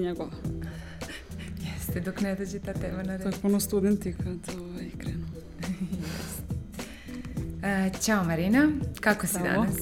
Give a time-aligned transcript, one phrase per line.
[0.00, 0.30] nije njegova.
[1.66, 3.22] Jeste, dok ne dođe ta tema na red.
[3.22, 5.26] To je puno studenti kad ovaj, krenu.
[7.86, 8.68] e, Ćao Marina,
[9.00, 9.62] kako si Bravo.
[9.62, 9.76] danas?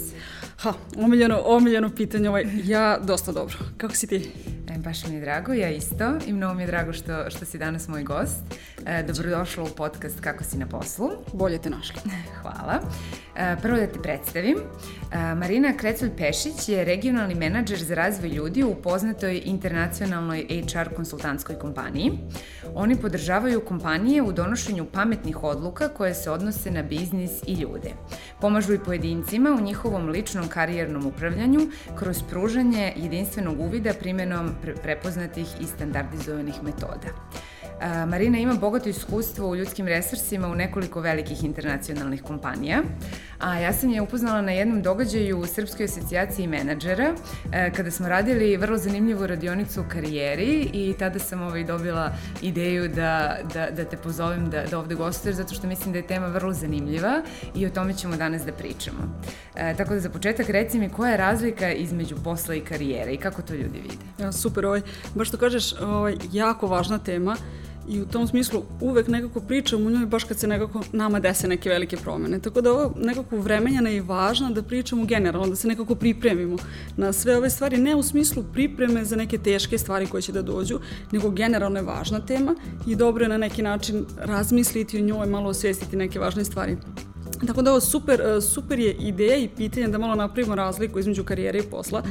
[0.56, 3.56] Ha, omiljeno, omiljeno pitanje, ovaj, ja dosta dobro.
[3.76, 4.30] Kako si ti?
[4.86, 7.88] Baš mi je drago, ja isto i mnogo mi je drago što, što si danas
[7.88, 8.42] moj gost.
[8.86, 11.10] E, dobrodošla u podcast Kako si na poslu.
[11.32, 12.00] Bolje te našla.
[12.42, 12.80] Hvala.
[13.36, 14.56] E, prvo da te predstavim.
[14.58, 22.12] E, Marina Kreculj-Pešić je regionalni menadžer za razvoj ljudi u poznatoj internacionalnoj HR konsultantskoj kompaniji.
[22.74, 27.90] Oni podržavaju kompanije u donošenju pametnih odluka koje se odnose na biznis i ljude.
[28.40, 31.60] Pomažu i pojedincima u njihovom ličnom karijernom upravljanju
[31.98, 37.08] kroz pružanje jedinstvenog uvida primenom pre prepoznatih i standardizovanih metoda.
[38.06, 42.82] Marina ima bogato iskustvo u ljudskim resursima u nekoliko velikih internacionalnih kompanija,
[43.38, 47.14] a ja sam je upoznala na jednom događaju u Srpskoj asocijaciji menadžera,
[47.76, 52.12] kada smo radili vrlo zanimljivu radionicu o karijeri i tada sam ovaj dobila
[52.42, 56.06] ideju da, da, da te pozovem da, da ovde gostuješ, zato što mislim da je
[56.06, 57.22] tema vrlo zanimljiva
[57.54, 59.20] i o tome ćemo danas da pričamo.
[59.56, 63.16] E, tako da za početak reci mi koja je razlika između posla i karijere i
[63.16, 64.04] kako to ljudi vide?
[64.18, 64.82] Ja, super, ovaj,
[65.14, 67.36] baš što kažeš, ovaj, jako važna tema
[67.88, 71.48] i u tom smislu uvek nekako pričam u njoj baš kad se nekako nama dese
[71.48, 72.38] neke velike promene.
[72.38, 76.56] Tako da ovo nekako vremenjena je važno da pričamo generalno, da se nekako pripremimo
[76.96, 80.42] na sve ove stvari, ne u smislu pripreme za neke teške stvari koje će da
[80.42, 80.80] dođu,
[81.12, 82.54] nego generalno je važna tema
[82.86, 86.76] i dobro je na neki način razmisliti o njoj, malo osvestiti neke važne stvari.
[87.46, 91.58] Tako da ovo super, super je ideja i pitanje da malo napravimo razliku između karijere
[91.58, 92.02] i posla.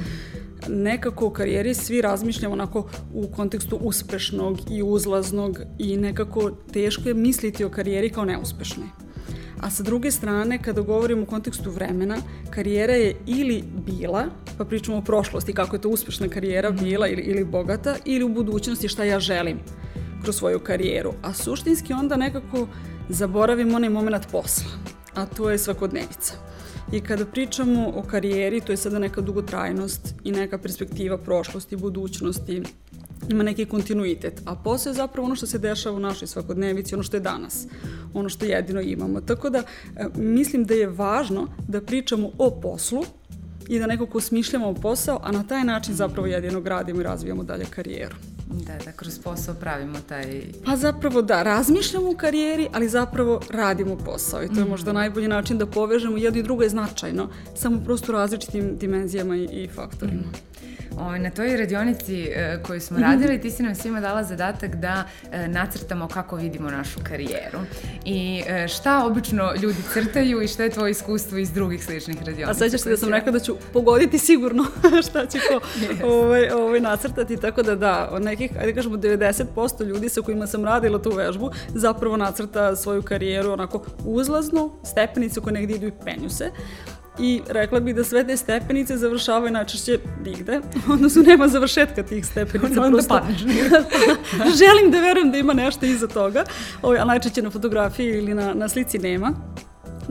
[0.70, 7.14] Nekako u karijeri svi razmišljamo onako u kontekstu uspešnog i uzlaznog i nekako teško je
[7.14, 8.88] misliti o karijeri kao neuspešnoj.
[9.62, 12.18] A sa druge strane, kada govorimo u kontekstu vremena,
[12.50, 14.26] karijera je ili bila,
[14.58, 18.30] pa pričamo o prošlosti, kako je to uspešna karijera bila ili, ili bogata, ili u
[18.30, 19.60] budućnosti šta ja želim
[20.24, 21.14] kroz svoju karijeru.
[21.22, 22.68] A suštinski onda nekako
[23.10, 24.72] zaboravimo onaj moment posla,
[25.14, 26.34] a to je svakodnevica.
[26.92, 32.64] I kada pričamo o karijeri, to je sada neka dugotrajnost i neka perspektiva prošlosti, budućnosti,
[33.30, 37.04] ima neki kontinuitet, a posao je zapravo ono što se dešava u našoj svakodnevici, ono
[37.04, 37.68] što je danas,
[38.14, 39.22] ono što jedino imamo.
[39.22, 39.64] Tako da
[40.16, 43.04] mislim da je važno da pričamo o poslu
[43.68, 47.66] i da nekako smišljamo posao, a na taj način zapravo jedino gradimo i razvijamo dalje
[47.66, 48.16] karijeru.
[48.64, 50.42] Da, da kroz posao pravimo taj...
[50.66, 55.28] Pa zapravo da, razmišljamo u karijeri, ali zapravo radimo posao i to je možda najbolji
[55.28, 60.22] način da povežemo jedno i drugo je značajno, samo prosto različitim dimenzijama i, i faktorima.
[60.22, 60.55] Mm.
[60.98, 65.04] O, na toj radionici e, koju smo radili, ti si nam svima dala zadatak da
[65.32, 67.60] e, nacrtamo kako vidimo našu karijeru.
[68.06, 72.52] I e, šta obično ljudi crtaju i šta je tvoje iskustvo iz drugih sličnih radionica?
[72.52, 74.66] A sećaš se da sam rekla da ću pogoditi sigurno
[75.10, 76.04] šta će ko yes.
[76.04, 80.66] ovaj, ovaj nacrtati, tako da da, od nekih, ajde kažemo 90% ljudi sa kojima sam
[80.66, 86.30] radila tu vežbu zapravo nacrta svoju karijeru onako uzlaznu, stepenicu koje negdje idu i penju
[86.30, 86.52] se
[87.20, 90.62] i rekla bih da sve te stepenice završavaju najčešće nigde,
[90.94, 92.82] odnosno nema završetka tih stepenica.
[92.82, 93.40] Onda prosto, padneš.
[94.62, 96.44] želim da verujem da ima nešto iza toga,
[96.82, 99.34] ovaj, a najčešće na fotografiji ili na, na slici nema.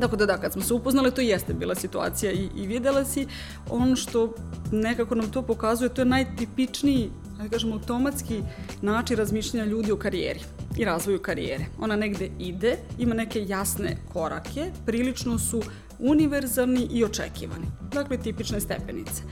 [0.00, 3.26] Tako da da, kad smo se upoznali, to jeste bila situacija i, i videla si
[3.70, 4.34] ono što
[4.72, 7.10] nekako nam to pokazuje, to je najtipičniji,
[7.42, 8.42] da kažem, automatski
[8.82, 10.40] način razmišljanja ljudi o karijeri
[10.76, 11.66] i razvoju karijere.
[11.80, 15.62] Ona negde ide, ima neke jasne korake, prilično su
[15.98, 17.66] univerzalni i očekivani.
[17.92, 19.22] Dakle, tipične stepenice.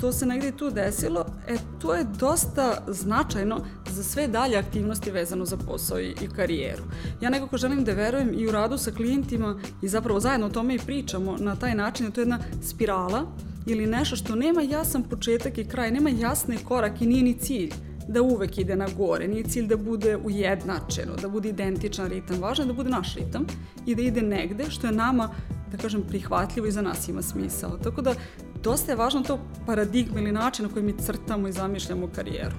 [0.00, 5.44] To se negde tu desilo, e, to je dosta značajno za sve dalje aktivnosti vezano
[5.44, 6.82] za posao i, i karijeru.
[7.20, 10.74] Ja nekako želim da verujem i u radu sa klijentima i zapravo zajedno o tome
[10.74, 13.26] i pričamo na taj način, to je jedna spirala
[13.66, 17.70] ili nešto što nema jasan početak i kraj, nema jasne korake i nije ni cilj
[18.08, 22.64] da uvek ide na gore, nije cilj da bude ujednačeno, da bude identičan ritam, važno
[22.64, 23.46] je da bude naš ritam
[23.86, 25.28] i da ide negde što je nama
[25.72, 27.78] da kažem, prihvatljivo i za nas ima smisao.
[27.78, 28.14] Tako da,
[28.62, 32.54] dosta je važno to paradigma ili način na koji mi crtamo i zamišljamo karijeru.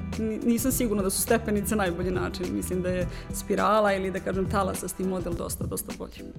[0.45, 2.45] Nisam sigurna da su stepenice najbolji način.
[2.55, 6.33] Mislim da je spirala ili da kažem talasasti model dosta, dosta bolji.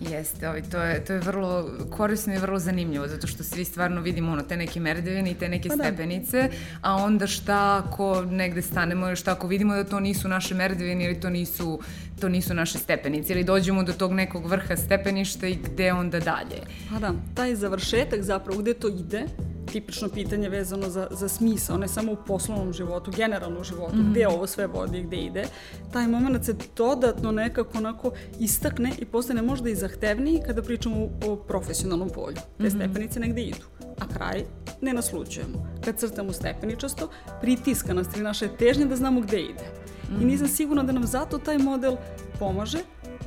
[0.00, 4.00] Jeste, ovaj, to, je, to je vrlo korisno i vrlo zanimljivo, zato što svi stvarno
[4.00, 6.48] vidimo ono, te neke merdevine i te neke pa stepenice, da.
[6.82, 11.04] a onda šta ako negde stanemo ili šta ako vidimo da to nisu naše merdevine
[11.04, 11.80] ili to nisu,
[12.20, 16.60] to nisu naše stepenice ili dođemo do tog nekog vrha stepeništa i gde onda dalje.
[16.92, 19.26] Pa da, taj završetak zapravo gde to ide,
[19.72, 24.00] tipično pitanje vezano za, za smisa, ne samo u poslovnom životu, generalno u životu, mm
[24.00, 24.10] -hmm.
[24.10, 25.44] gde ovo sve vodi, gde ide,
[25.92, 31.36] taj moment se dodatno nekako onako istakne i postane možda i zahtevniji kada pričamo o
[31.36, 32.36] profesionalnom polju.
[32.36, 32.76] Te mm -hmm.
[32.76, 33.66] stepenice negde idu,
[33.98, 34.44] a kraj
[34.80, 35.66] ne nasluđujemo.
[35.84, 37.08] Kad crtamo stepeničasto,
[37.40, 39.64] pritiska nas ili naše težnje da znamo gde ide.
[40.10, 40.22] Mm.
[40.22, 41.96] I nisam sigurna da nam zato taj model
[42.38, 42.78] pomaže,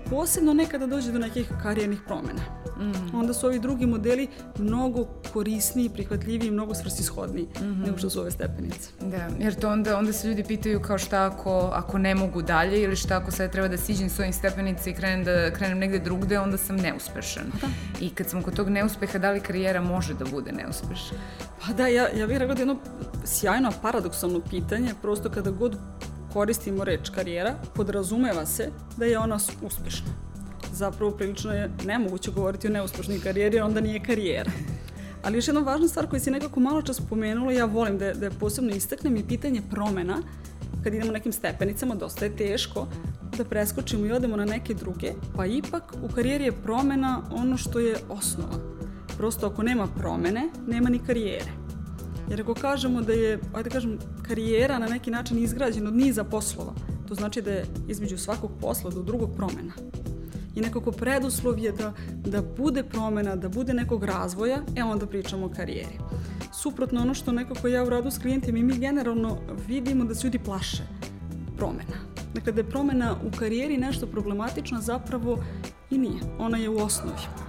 [0.10, 2.42] posebno nekada dođe do nekih karijernih promena.
[2.80, 3.16] Mm.
[3.16, 4.28] Onda su ovi drugi modeli
[4.58, 7.86] mnogo korisniji, prihvatljiviji, mnogo svrsishodniji mm -hmm.
[7.86, 8.90] nego što su ove stepenice.
[9.02, 12.82] Da, jer to onda, onda se ljudi pitaju kao šta ako, ako ne mogu dalje
[12.82, 16.00] ili šta ako sad treba da siđem s ovim stepenica i krenem, da, krenem negde
[16.00, 17.46] drugde, onda sam neuspešan.
[17.62, 17.68] Da.
[18.00, 21.18] I kad sam kod tog neuspeha, da li karijera može da bude neuspešna?
[21.66, 22.78] Pa da, ja, ja bih rekla da jedno
[23.26, 25.78] sjajno paradoksalno pitanje, prosto kada god
[26.34, 30.08] koristimo reč karijera, podrazumeva se da je ona uspešna.
[30.74, 34.52] Zapravo prilično je nemoguće govoriti o neuspešnoj karijeri, jer onda nije karijera.
[35.24, 38.26] Ali još jedna važna stvar koju si nekako malo čas spomenula, ja volim da, da
[38.26, 40.18] je posebno istaknem i pitanje promena.
[40.84, 42.88] Kad idemo nekim stepenicama, dosta je teško
[43.38, 47.80] da preskočimo i odemo na neke druge, pa ipak u karijeri je promena ono što
[47.80, 48.58] je osnova.
[49.18, 51.67] Prosto ako nema promene, nema ni karijere.
[52.30, 53.98] Jer ako kažemo da je, ajde kažem,
[54.28, 56.74] karijera na neki način izgrađena od niza poslova,
[57.08, 59.74] to znači da je između svakog posla do drugog promena.
[60.56, 61.94] I nekako preduslov je da,
[62.26, 66.00] da bude promena, da bude nekog razvoja, e onda pričamo o karijeri.
[66.54, 69.38] Suprotno ono što nekako ja u radu s klijentima i mi generalno
[69.68, 70.84] vidimo da se ljudi plaše
[71.58, 71.98] promena.
[72.34, 75.44] Dakle, da je promena u karijeri nešto problematično, zapravo
[75.90, 76.22] i nije.
[76.40, 77.47] Ona je u osnovi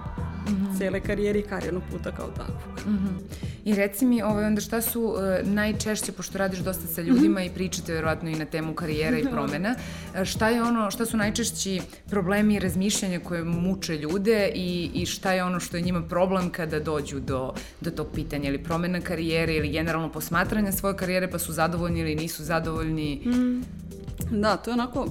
[0.51, 0.77] -hmm.
[0.77, 2.87] cele karijere i karijernog puta kao takvog.
[2.87, 3.47] Mm -hmm.
[3.65, 7.43] I reci mi, ovaj, onda šta su uh, najčešće, pošto radiš dosta sa ljudima mm
[7.43, 7.51] -hmm.
[7.51, 9.75] i pričate verovatno i na temu karijera i promena,
[10.15, 15.05] e, šta je ono, šta su najčešći problemi i razmišljanja koje muče ljude i, i
[15.05, 19.01] šta je ono što je njima problem kada dođu do, do tog pitanja ili promena
[19.01, 23.21] karijere ili generalno posmatranja svoje karijere pa su zadovoljni ili nisu zadovoljni?
[23.25, 23.88] Mm.
[24.41, 25.05] Da, to je onako,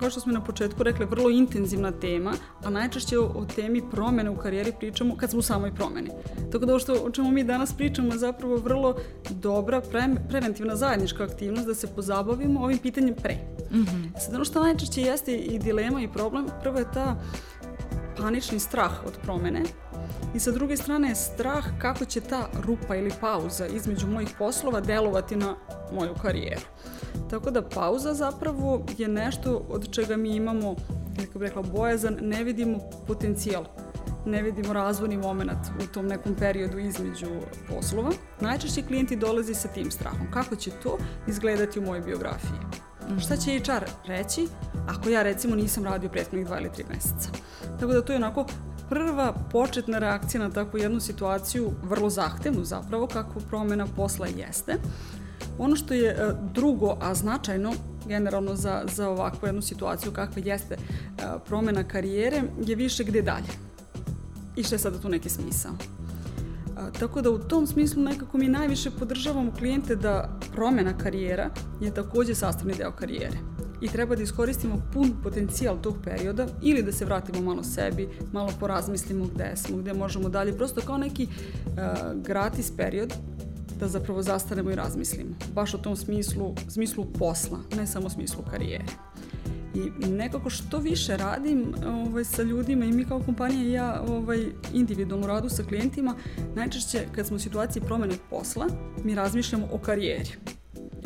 [0.00, 2.32] kao što smo na početku rekli, vrlo intenzivna tema,
[2.64, 6.10] a najčešće o, o temi promene u karijeri pričamo kad smo u samoj promeni.
[6.52, 8.96] Tako da ovo što, o čemu mi danas pričamo je zapravo vrlo
[9.30, 13.34] dobra pre, preventivna zajednička aktivnost da se pozabavimo ovim pitanjem pre.
[13.70, 14.18] Mm -hmm.
[14.18, 17.16] Sad ono što najčešće jeste i dilema i problem, prvo je ta
[18.16, 19.62] panični strah od promene
[20.34, 24.80] i sa druge strane je strah kako će ta rupa ili pauza između mojih poslova
[24.80, 25.56] delovati na
[25.92, 26.66] moju karijeru.
[27.30, 30.74] Tako da pauza zapravo je nešto od čega mi imamo,
[31.16, 33.64] kako bih rekla, bojazan, ne vidimo potencijal
[34.28, 37.26] ne vidimo razvojni moment u tom nekom periodu između
[37.68, 38.10] poslova.
[38.40, 40.30] Najčešće klijenti dolazi sa tim strahom.
[40.30, 42.58] Kako će to izgledati u mojoj biografiji?
[43.08, 43.18] Mm.
[43.18, 44.48] Šta će HR reći
[44.88, 47.30] ako ja recimo nisam radio prethodnih dva ili tri meseca?
[47.80, 48.46] Tako da to je onako
[48.88, 54.74] prva početna reakcija na takvu jednu situaciju, vrlo zahtevnu zapravo, kakvu promena posla jeste.
[55.58, 57.72] Ono što je e, drugo, a značajno
[58.06, 63.52] generalno za, za ovakvu jednu situaciju kakva jeste e, promena karijere, je više gde dalje.
[64.56, 65.72] I što je sada tu neki smisao.
[65.72, 71.50] E, tako da u tom smislu nekako mi najviše podržavamo klijente da promena karijera
[71.80, 76.92] je takođe sastavni deo karijere i treba da iskoristimo pun potencijal tog perioda ili da
[76.92, 81.72] se vratimo malo sebi, malo porazmislimo gde smo, gde možemo dalje, prosto kao neki uh,
[82.22, 83.14] gratis period
[83.80, 85.30] da zapravo zastanemo i razmislimo.
[85.54, 88.84] Baš u tom smislu, smislu posla, ne samo smislu karijere.
[89.74, 94.46] I nekako što više radim ovaj, sa ljudima i mi kao kompanija i ja ovaj,
[94.74, 96.14] individualno radu sa klijentima,
[96.54, 98.66] najčešće kad smo u situaciji promene posla,
[99.04, 100.57] mi razmišljamo o karijeri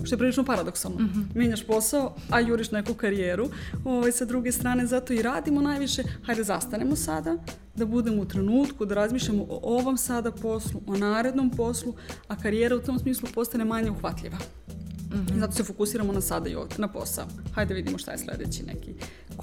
[0.04, 0.99] što je prilično paradoksalno.
[0.99, 1.38] Mm -hmm.
[1.38, 3.50] Menjaš posao, a juriš neku karijeru.
[3.85, 6.02] Ovaj, sa druge strane, zato i radimo najviše.
[6.26, 7.37] Hajde, zastanemo sada,
[7.76, 11.94] da budemo u trenutku, da razmišljamo o ovom sada poslu, o narednom poslu,
[12.28, 14.37] a karijera u tom smislu postane manje uhvatljiva.
[14.37, 15.40] Mm -hmm.
[15.40, 17.26] Zato se fokusiramo na sada i ovde, na posao.
[17.54, 18.94] Hajde vidimo šta je sledeći neki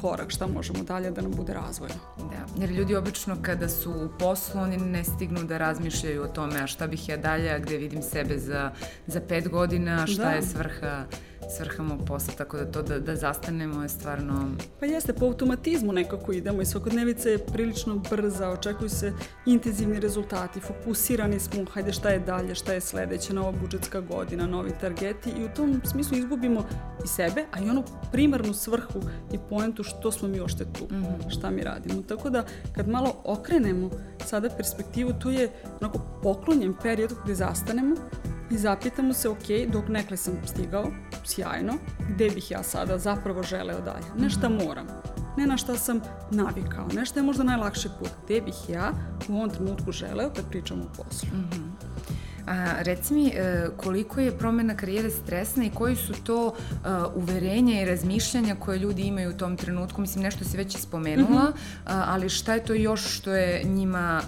[0.01, 1.95] korak, šta možemo dalje da nam bude razvojno.
[2.17, 6.63] Da, jer ljudi obično kada su u poslu, oni ne stignu da razmišljaju o tome,
[6.63, 8.71] a šta bih ja dalje, a gde vidim sebe za,
[9.07, 10.29] za pet godina, šta da.
[10.29, 11.05] je svrha
[11.57, 14.49] svrha mog posla, tako da to da, da zastanemo je stvarno...
[14.79, 19.13] Pa jeste, po automatizmu nekako idemo i svakodnevica je prilično brza, očekuju se
[19.45, 24.71] intenzivni rezultati, fokusirani smo, hajde šta je dalje, šta je sledeće, nova budžetska godina, novi
[24.81, 26.63] targeti i u tom smislu izgubimo
[27.03, 28.99] i sebe, a i onu primarnu svrhu
[29.33, 31.37] i poentu što smo mi ošte tu, mm -hmm.
[31.37, 32.01] šta mi radimo.
[32.01, 33.89] Tako da kad malo okrenemo
[34.25, 35.49] sada perspektivu, to je
[35.81, 37.95] onako poklonjen period gde zastanemo
[38.51, 40.91] i zapitamo se, ok, dok nekle sam stigao,
[41.25, 41.73] sjajno,
[42.09, 44.05] gde bih ja sada zapravo želeo dalje?
[44.17, 44.65] Ne šta mhm.
[44.65, 44.87] moram,
[45.37, 48.91] ne na šta sam navikao, ne šta je možda najlakši put, gde bih ja
[49.29, 51.29] u ovom trenutku želeo kad pričam o poslu.
[51.33, 51.69] Mm -hmm.
[52.49, 56.53] A, reci mi, e, koliko je promena karijere stresna i koji su to uh,
[57.15, 60.01] uverenja i razmišljanja koje ljudi imaju u tom trenutku?
[60.01, 62.03] Mislim, nešto si već spomenula, mm -hmm.
[62.07, 64.21] ali šta je to još što je njima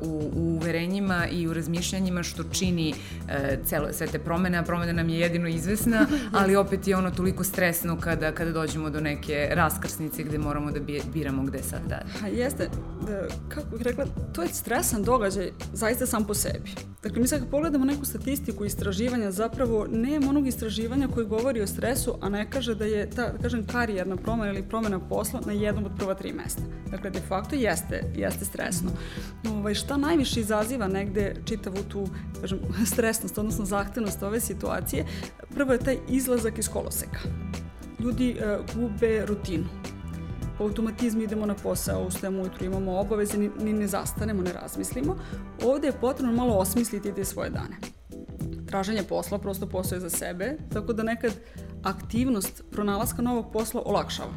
[0.00, 2.94] uh, u, u uverenjima i u razmišljanjima što čini
[3.64, 6.06] celo, sve te promene, a promena nam je jedino izvesna,
[6.38, 10.80] ali opet je ono toliko stresno kada, kada dođemo do neke raskrsnice gde moramo da
[11.12, 12.10] biramo gde sad dalje.
[12.20, 12.68] Ha, jeste,
[13.06, 16.70] da, kako bih rekla, to je stresan događaj zaista sam po sebi.
[17.02, 21.66] Dakle, mi sad kad pogledamo neku statistiku istraživanja, zapravo nema onog istraživanja koji govori o
[21.66, 25.52] stresu, a ne kaže da je ta, da kažem, karijerna promena ili promena posla na
[25.52, 26.62] jednom od prva tri mesta.
[26.90, 28.90] Dakle, de facto jeste, jeste stresno.
[29.50, 32.06] Ovaj, šta najviše izaziva negde čitavu tu,
[32.40, 32.58] kažem,
[32.92, 35.06] stresnost, odnosno zahtevnost ove situacije,
[35.54, 37.18] prvo je taj izlazak iz koloseka.
[38.00, 39.64] Ljudi uh, gube rutinu
[40.58, 45.16] po automatizmu idemo na posao, ustajemo ujutru, imamo obaveze, ni, ni ne zastanemo, ne razmislimo.
[45.64, 47.76] Ovde je potrebno malo osmisliti te svoje dane.
[48.66, 51.32] Traženje posla, prosto posao je za sebe, tako da nekad
[51.82, 54.32] aktivnost pronalaska novog posla olakšava.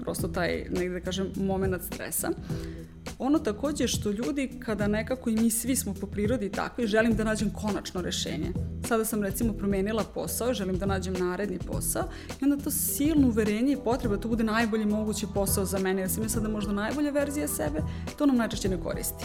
[0.00, 2.30] Prosto taj, negde da kažem, moment stresa.
[3.22, 7.24] Ono takođe što ljudi, kada nekako i mi svi smo po prirodi takvi, želim da
[7.24, 8.52] nađem konačno rešenje.
[8.88, 12.02] Sada sam recimo promenila posao, želim da nađem naredni posao
[12.40, 16.02] i onda to silno uverenje i potreba da to bude najbolji mogući posao za mene,
[16.02, 17.82] jer sam ja sada možda najbolja verzija sebe,
[18.18, 19.24] to nam najčešće ne koristi.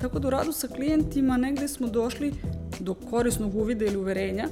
[0.00, 2.34] Tako da u radu sa klijentima negde smo došli
[2.80, 4.48] do korisnog uvida ili uverenja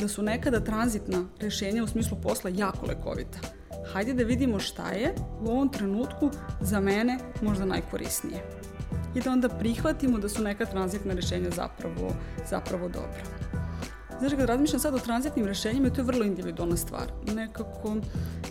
[0.00, 3.57] da su nekada tranzitna rešenja u smislu posla jako lekovita
[3.92, 6.30] hajde da vidimo šta je u ovom trenutku
[6.60, 8.42] za mene možda najkorisnije.
[9.14, 12.12] I da onda prihvatimo da su neka tranzitna rešenja zapravo,
[12.50, 13.22] zapravo dobra.
[14.20, 17.12] Znači, kad razmišljam sad o tranzitnim rešenjima, to je vrlo individualna stvar.
[17.34, 17.96] Nekako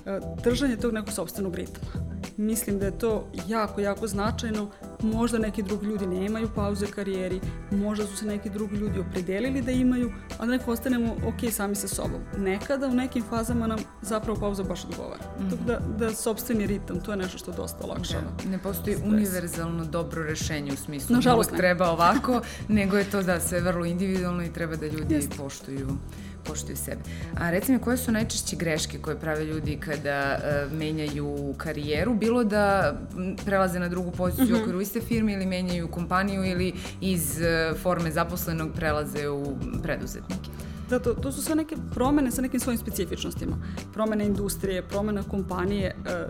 [0.05, 2.16] e, držanje tog nekog sobstvenog ritma.
[2.37, 4.69] Mislim da je to jako, jako značajno
[5.01, 7.41] Možda neki drugi ljudi nemaju pauze u karijeri,
[7.71, 11.75] možda su se neki drugi ljudi opredelili da imaju, a da neko ostanemo ok sami
[11.75, 12.21] sa sobom.
[12.37, 15.23] Nekada u nekim fazama nam zapravo pauza baš odgovara.
[15.39, 15.49] Mm -hmm.
[15.49, 18.23] Tako da, da sobstveni ritam, to je nešto što dosta olakšava.
[18.43, 19.09] Da, ne postoji stres.
[19.11, 24.43] univerzalno dobro rešenje u smislu Nažalost, treba ovako, nego je to da sve vrlo individualno
[24.43, 25.37] i treba da ljudi Jest.
[25.37, 25.87] poštuju
[26.47, 27.01] poštuju sebe.
[27.37, 32.43] A reci mi, koje su najčešće greške koje prave ljudi kada uh, menjaju karijeru, bilo
[32.43, 32.97] da
[33.45, 34.59] prelaze na drugu poziciju mm -hmm.
[34.59, 40.56] u okviru iste firme ili menjaju kompaniju ili iz uh, forme zaposlenog prelaze u preduzetnike?
[40.89, 43.57] Da, to, to su sve neke promene sa nekim svojim specifičnostima.
[43.93, 45.85] Promene industrije, promena kompanije.
[45.87, 46.27] E,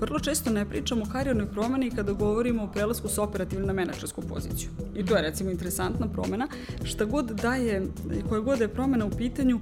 [0.00, 4.22] vrlo često ne pričamo o karijernoj promeni kada govorimo o prelasku s operativne na menadžersku
[4.22, 4.70] poziciju.
[4.94, 6.48] I to je recimo interesantna promena.
[6.84, 7.86] Šta god da je,
[8.28, 9.60] koja god da je promena u pitanju,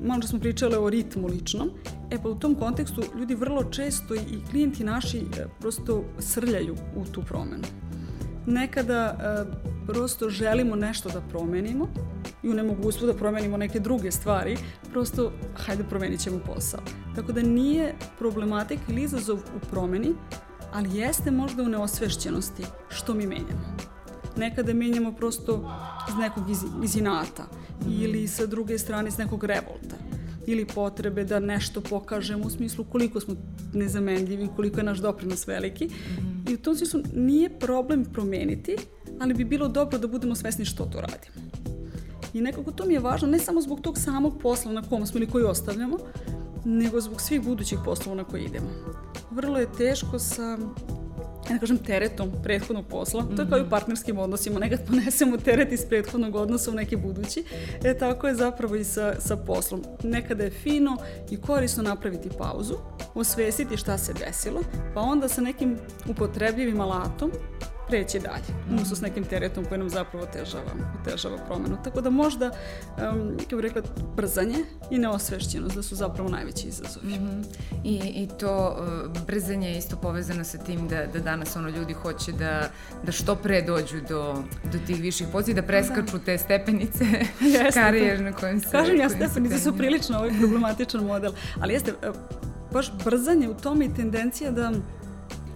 [0.00, 1.70] malo da smo pričale o ritmu ličnom,
[2.10, 7.04] e pa u tom kontekstu ljudi vrlo često i klijenti naši e, prosto srljaju u
[7.04, 7.64] tu promenu
[8.46, 9.44] nekada e,
[9.86, 11.88] prosto želimo nešto da promenimo
[12.42, 14.56] i u nemogućstvu da promenimo neke druge stvari,
[14.92, 16.80] prosto hajde promenit ćemo posao.
[17.14, 20.14] Tako da nije problematik ili izazov u promeni,
[20.72, 23.76] ali jeste možda u neosvešćenosti što mi menjamo.
[24.36, 25.70] Nekada menjamo prosto
[26.08, 27.44] iz nekog iz, iz inata
[27.88, 29.96] ili sa druge strane iz nekog revolta
[30.46, 33.34] ili potrebe da nešto pokažemo u smislu koliko smo
[33.72, 35.84] nezamenljivi, koliko je naš doprinos veliki.
[35.84, 36.35] Mm -hmm.
[36.48, 38.76] I u tom smislu nije problem promeniti,
[39.20, 41.50] ali bi bilo dobro da budemo svesni što to radimo.
[42.34, 45.18] I nekako to mi je važno ne samo zbog tog samog posla na kom smo
[45.18, 45.98] ili koji ostavljamo,
[46.64, 48.68] nego zbog svih budućih poslova na koje idemo.
[49.30, 50.58] Vrlo je teško sa
[51.48, 53.36] ja ne kažem teretom prethodnog posla, mm -hmm.
[53.36, 53.70] to je kao i u mhm.
[53.70, 57.44] partnerskim odnosima, nekad ponesemo teret iz prethodnog odnosa u neki budući,
[57.84, 59.84] e tako je zapravo i sa, sa poslom.
[60.02, 60.96] Nekada je fino
[61.30, 62.74] i korisno napraviti pauzu,
[63.14, 64.60] osvesiti šta se desilo,
[64.94, 65.76] pa onda sa nekim
[66.08, 67.32] upotrebljivim alatom
[67.88, 70.70] preći dalje, umesto s nekim teretom koji nam zapravo otežava,
[71.02, 71.76] otežava promenu.
[71.84, 73.82] Tako da možda, um, kao bih rekla,
[74.16, 77.06] brzanje i neosvešćenost da su zapravo najveći izazovi.
[77.06, 77.44] Mm -hmm.
[77.84, 81.92] I, I to uh, brzanje je isto povezano sa tim da, da danas ono ljudi
[81.92, 82.70] hoće da,
[83.02, 84.34] da što pre dođu do,
[84.72, 86.24] do tih viših pozicija, da preskaču da.
[86.24, 87.04] te stepenice
[87.74, 88.68] karijerne kojim se...
[88.72, 92.10] Kažem ja, stepenice su prilično ovaj problematičan model, ali jeste, e,
[92.72, 94.72] baš brzanje u tome i tendencija da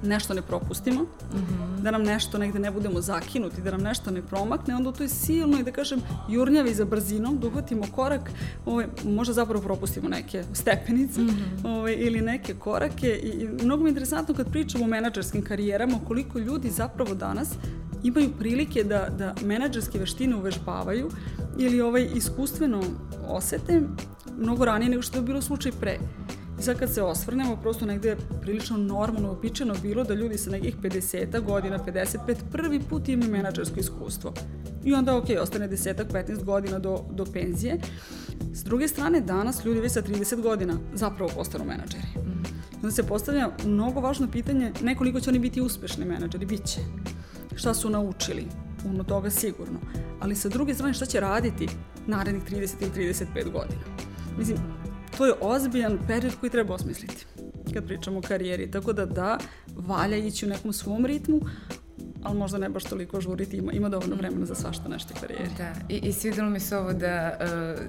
[0.03, 1.83] nešto ne propustimo, mm -hmm.
[1.83, 5.09] da nam nešto negde ne budemo zakinuti, da nam nešto ne promakne, onda to je
[5.09, 8.31] silno i da kažem jurnjavi za brzinom, da uhvatimo korak,
[8.67, 11.77] ovaj, možda zapravo propustimo neke stepenice mm -hmm.
[11.77, 15.99] ovaj, ili neke korake i, i mnogo mi je interesantno kad pričamo o menadžerskim karijerama,
[16.09, 17.49] koliko ljudi zapravo danas
[18.03, 21.11] imaju prilike da, da menadžerske veštine uvežbavaju
[21.59, 22.83] ili ovaj iskustveno
[23.29, 23.83] osete
[24.39, 25.99] mnogo ranije nego što je bilo slučaj pre.
[26.61, 30.51] I sad kad se osvrnemo, prosto negde je prilično normalno, opičeno bilo da ljudi sa
[30.51, 34.33] nekih 50 godina, 55, prvi put imaju menadžersko iskustvo.
[34.85, 37.79] i onda ok, ostane desetak, 15 godina do, do penzije.
[38.53, 42.09] S druge strane, danas ljudi već sa 30 godina zapravo postanu menadžeri.
[42.17, 42.43] Mm.
[42.77, 46.81] Onda se postavlja mnogo važno pitanje ne koliko će oni biti uspešni menadžeri, bit će.
[47.55, 48.47] Šta su naučili,
[48.83, 49.79] puno toga sigurno.
[50.21, 51.69] Ali sa druge strane šta će raditi
[52.07, 53.83] narednih 30 ili 35 godina.
[54.39, 54.59] Mislim,
[55.21, 57.27] to je ozbiljan period koji treba osmisliti
[57.75, 58.71] kad pričamo o karijeri.
[58.71, 59.39] Tako da da,
[59.77, 61.41] valja ići u nekom svom ritmu,
[62.23, 65.51] ali možda ne baš toliko žuriti, ima, ima dovoljno vremena za svašta nešto u karijeri.
[65.59, 67.81] Da, i, i svidelo mi se ovo da uh,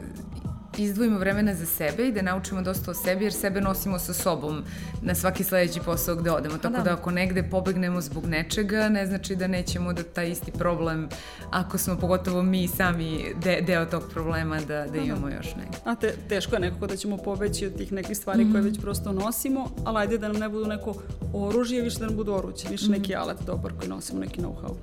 [0.78, 4.64] izdvojimo vremena za sebe i da naučimo dosta o sebi, jer sebe nosimo sa sobom
[5.02, 6.58] na svaki sledeći posao gde odemo.
[6.58, 6.84] Tako da.
[6.84, 11.10] da ako negde pobegnemo zbog nečega, ne znači da nećemo da taj isti problem,
[11.52, 15.78] ako smo pogotovo mi sami de, deo tog problema, da, da imamo još negde.
[15.86, 18.52] A te, teško je nekako da ćemo pobeći od tih nekih stvari mm.
[18.52, 20.94] koje već prosto nosimo, ali ajde da nam ne budu neko
[21.34, 22.92] oružje, više da nam budu oruće, više mm.
[22.92, 24.74] neki alat dobar koji nosimo, neki know-how.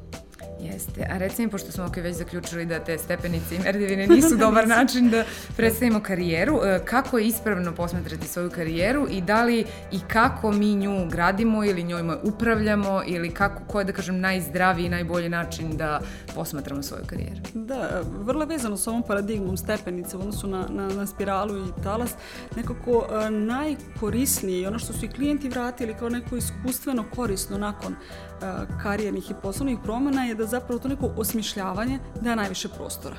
[0.60, 4.36] Jeste, a reci mi, pošto smo ok već zaključili da te stepenice i merdevine nisu
[4.46, 5.24] dobar način da
[5.56, 10.74] predstavimo karijeru, e, kako je ispravno posmatrati svoju karijeru i da li i kako mi
[10.74, 15.76] nju gradimo ili njoj upravljamo ili kako, ko je da kažem najzdraviji i najbolji način
[15.76, 16.00] da
[16.34, 17.40] posmatramo svoju karijeru?
[17.54, 21.82] Da, vrlo je vezano sa ovom paradigmom stepenice u odnosu na, na, na spiralu i
[21.82, 22.14] talas,
[22.56, 27.92] nekako uh, najkorisnije i ono što su i klijenti vratili kao neko iskustveno korisno nakon
[27.92, 28.27] uh,
[28.82, 33.16] karijernih i poslovnih promena je da zapravo to neko osmišljavanje daje najviše prostora.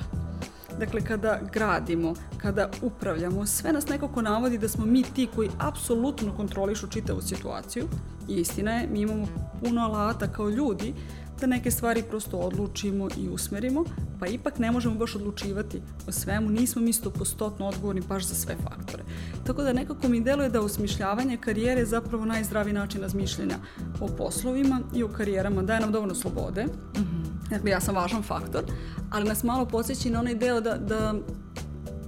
[0.78, 6.36] Dakle, kada gradimo, kada upravljamo, sve nas nekako navodi da smo mi ti koji apsolutno
[6.36, 7.88] kontrolišu čitavu situaciju.
[8.28, 9.26] Istina je, mi imamo
[9.60, 10.94] puno alata kao ljudi
[11.40, 13.84] da neke stvari prosto odlučimo i usmerimo,
[14.20, 18.56] pa ipak ne možemo baš odlučivati o svemu, nismo mi stopostotno odgovorni baš za sve
[18.56, 19.04] faktore.
[19.46, 23.56] Tako da nekako mi deluje da osmišljavanje karijere je zapravo najzdraviji način razmišljanja
[24.00, 27.50] o poslovima i o karijerama, daje nam dovoljno slobode, mm -hmm.
[27.50, 28.64] dakle ja sam važan faktor,
[29.10, 31.14] ali nas malo podsjeći na onaj deo da, da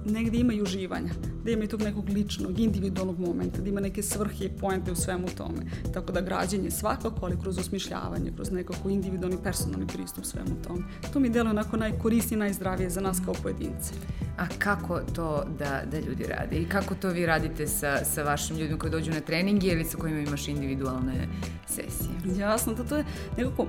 [0.05, 1.13] negde ima i uživanja,
[1.43, 4.95] da ima i tog nekog ličnog, individualnog momenta, da ima neke svrhe i poente u
[4.95, 5.65] svemu tome.
[5.93, 10.83] Tako da građenje svakako, ali kroz osmišljavanje, kroz nekako individualni, personalni pristup svemu tome.
[11.13, 13.93] To mi deluje onako najkorisnije, najzdravije za nas kao pojedince.
[14.37, 16.55] A kako to da, da ljudi rade?
[16.55, 19.97] I kako to vi radite sa, sa vašim ljudima koji dođu na treningi ili sa
[19.97, 21.27] kojima imaš individualne
[21.67, 22.39] sesije?
[22.39, 23.05] Jasno, to, to je
[23.37, 23.67] nekako,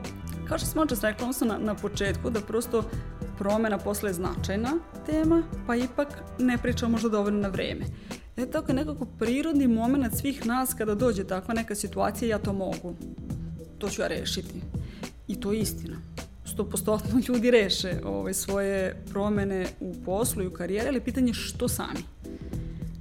[0.48, 2.85] kao što smo očas rekla, odnosno na, na početku, da prosto
[3.38, 4.73] promena posle je značajna
[5.07, 7.85] tema, pa ipak ne pričamo možda dovoljno na vreme.
[8.37, 12.53] E tako je nekako prirodni moment svih nas kada dođe takva neka situacija, ja to
[12.53, 12.94] mogu.
[13.79, 14.61] To ću ja rešiti.
[15.29, 15.97] I to je istina.
[16.57, 21.68] 100% ljudi reše ove, svoje promene u poslu i u karijeri, ali pitanje je što
[21.68, 22.13] sami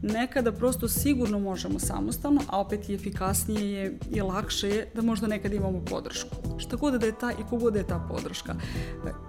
[0.03, 5.27] nekada prosto sigurno možemo samostalno, a opet i efikasnije je i lakše je da možda
[5.27, 6.35] nekad imamo podršku.
[6.57, 8.55] Šta god da je ta i kogod da je ta podrška.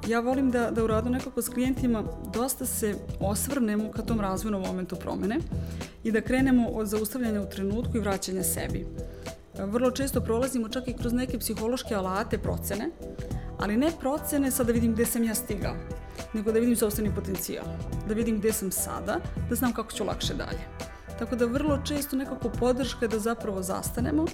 [0.09, 4.63] Ja volim da, da u radu nekako s klijentima dosta se osvrnemo ka tom razvojnom
[4.63, 5.39] momentu promene
[6.05, 8.87] i da krenemo od zaustavljanja u trenutku i vraćanja sebi.
[9.59, 12.91] Vrlo često prolazimo čak i kroz neke psihološke alate, procene,
[13.59, 15.75] ali ne procene sad da vidim gde sam ja stigao,
[16.35, 17.65] nego da vidim sobstveni potencijal,
[18.09, 20.61] da vidim gde sam sada, da znam kako ću lakše dalje.
[21.19, 24.27] Tako da vrlo često nekako podrška je da zapravo zastanemo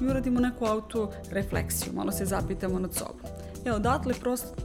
[0.00, 3.37] i uradimo neku auto-refleksiju, malo se zapitamo nad sobom.
[3.68, 4.14] E, odatle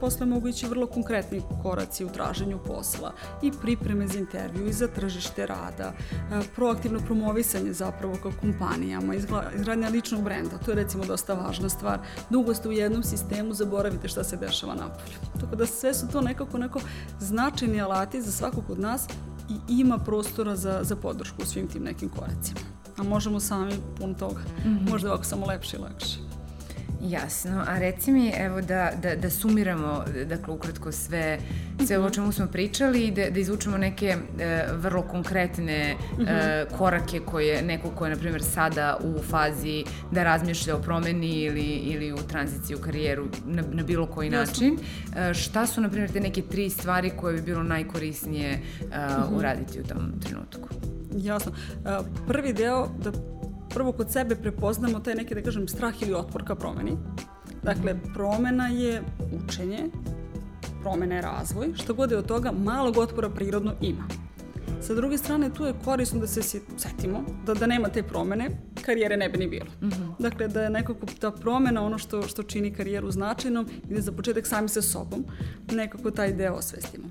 [0.00, 3.12] posle mogu ići vrlo konkretni koraci u traženju posla
[3.42, 9.88] i pripreme za intervju i za tržište rada, e, proaktivno promovisanje zapravo kao kompanijama, izgradnja
[9.88, 11.98] ličnog brenda, to je recimo dosta važna stvar.
[12.30, 15.18] Dugo ste u jednom sistemu, zaboravite šta se dešava napolju.
[15.40, 16.80] Tako da sve su to nekako neko
[17.20, 19.06] značajni alati za svakog od nas
[19.50, 22.60] i ima prostora za, za podršku u svim tim nekim koracima.
[22.96, 24.40] A možemo sami puno toga.
[24.40, 24.90] Mm -hmm.
[24.90, 26.23] Možda ovako samo lepše i lakše.
[27.08, 31.38] Jasno, a reci mi evo da, da, da sumiramo dakle ukratko sve,
[31.86, 35.96] sve ovo o čemu smo pričali i da, da izvučemo neke e, vrlo konkretne e,
[36.78, 41.66] korake koje neko ko je na primjer sada u fazi da razmišlja o promeni ili,
[41.66, 44.38] ili u tranziciji u karijeru na, na bilo koji Jasno.
[44.38, 44.78] način.
[45.16, 48.60] E, šta su na primjer te neke tri stvari koje bi bilo najkorisnije e,
[49.32, 50.68] uraditi u tom trenutku?
[51.16, 51.52] Jasno.
[51.72, 53.12] E, prvi deo da
[53.70, 56.96] prvo kod sebe prepoznamo taj neki, da kažem, strah ili otpor ka promeni.
[57.62, 59.90] Dakle, promena je učenje,
[60.82, 64.04] promena je razvoj, što god je od toga, malog otpora prirodno ima.
[64.80, 66.42] Sa druge strane, tu je korisno da se
[66.76, 68.50] setimo da, da nema te promene,
[68.82, 69.70] karijere ne bi ni bilo.
[69.82, 70.12] Mm -hmm.
[70.18, 74.12] Dakle, da je nekako ta promena ono što, što čini karijeru značajnom i da za
[74.12, 75.24] početak sami sa sobom
[75.72, 77.04] nekako taj deo osvestimo.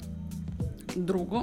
[0.95, 1.41] Drugo,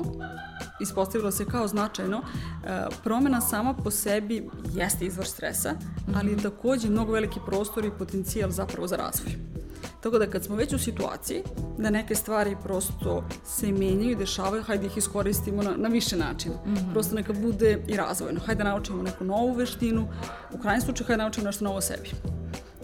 [0.80, 2.22] ispostavilo se kao značajno,
[2.64, 5.74] e, promena sama po sebi jeste izvor stresa,
[6.14, 9.36] ali je takođe mnogo veliki prostor i potencijal zapravo za razvoj.
[10.00, 11.42] Tako da kad smo već u situaciji
[11.78, 16.54] da neke stvari prosto se menjaju i dešavaju, hajde ih iskoristimo na, na više načina.
[16.54, 16.92] Mm -hmm.
[16.92, 18.40] Prosto neka bude i razvojno.
[18.46, 20.08] Hajde da naučimo neku novu veštinu,
[20.52, 22.10] u krajnjem slučaju hajde da naučimo nešto novo o sebi.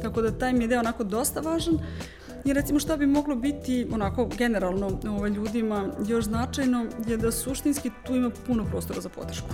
[0.03, 1.79] Tako da taj mi je deo onako dosta važan.
[2.47, 7.91] I recimo šta bi moglo biti onako generalno ovaj, ljudima još značajno je da suštinski
[8.07, 9.49] tu ima puno prostora za podršku.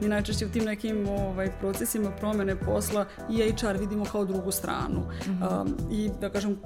[0.00, 5.00] Mi najčešće u tim nekim ovaj, procesima promene posla i HR vidimo kao drugu stranu.
[5.00, 5.62] Mm -hmm.
[5.62, 6.58] um, I da kažem,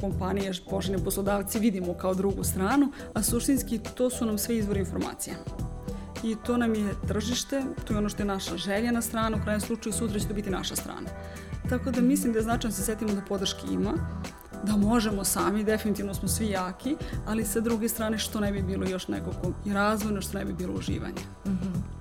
[0.00, 5.36] kompanije, pošljene poslodavci vidimo kao drugu stranu, a suštinski to su nam sve izvori informacija
[6.22, 9.60] i to nam je tržište, to je ono što je naša željena strana, u krajem
[9.60, 11.10] slučaju sutra će to biti naša strana.
[11.68, 13.92] Tako da mislim da je značajno da se setimo da podrške ima,
[14.64, 16.96] da možemo sami, definitivno smo svi jaki,
[17.26, 20.52] ali sa druge strane što ne bi bilo još nekako i razvojno, što ne bi
[20.52, 21.22] bilo uživanje.
[21.46, 22.00] Mm -hmm.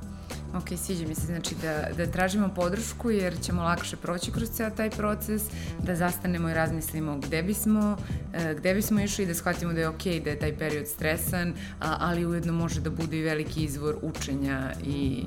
[0.58, 4.69] Ok, sviđa mi se znači da, da tražimo podršku jer ćemo lakše proći kroz ceo
[4.69, 5.41] taj proces,
[5.84, 7.98] da zastanemo i razmislimo gde bismo,
[8.34, 11.54] e, gde bismo išli i da shvatimo da je ok, da je taj period stresan,
[11.80, 15.26] ali ujedno može da bude i veliki izvor učenja i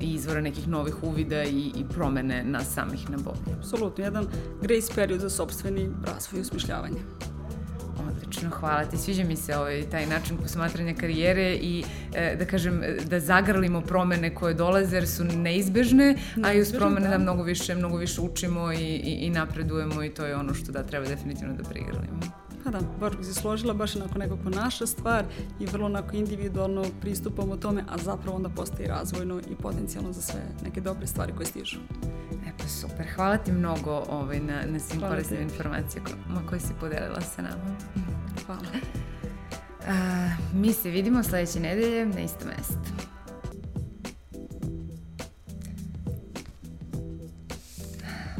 [0.00, 3.58] i izvora nekih novih uvida i, i promene nas samih na bolje.
[3.58, 4.26] Apsolutno, jedan
[4.62, 7.00] grace period za sobstveni razvoj i usmišljavanje.
[8.08, 8.96] Odlično, hvala ti.
[8.96, 11.84] Sviđa mi se ovaj, taj način posmatranja karijere i
[12.14, 17.08] e, da kažem, da zagrlimo promene koje dolaze jer su neizbežne, a i uz promene
[17.08, 17.16] da.
[17.16, 20.72] da mnogo više, mnogo više učimo i, i, i napredujemo i to je ono što
[20.72, 22.41] da treba definitivno da prigrlimo.
[22.64, 25.24] Pa da, baš bi se složila, baš onako nekako naša stvar
[25.60, 30.40] i vrlo onako individualno pristupamo tome, a zapravo onda postaje razvojno i potencijalno za sve
[30.64, 31.78] neke dobre stvari koje stižu.
[32.46, 36.08] E pa super, hvala ti mnogo ovaj, na, na svim korisnim informacijama
[36.48, 37.76] koje si podelila sa nama.
[38.46, 38.62] Hvala.
[39.88, 42.78] A, mi se vidimo sledeće nedelje na isto mesto.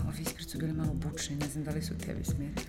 [0.09, 2.62] Ovi ispred su bili malo bučni, ne znam da li su tebi smetali.